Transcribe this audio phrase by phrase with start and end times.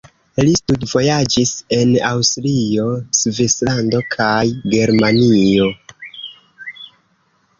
[0.45, 2.87] Li studvojaĝis en Aŭstrio,
[3.19, 4.41] Svislando kaj
[4.75, 5.69] Germanio.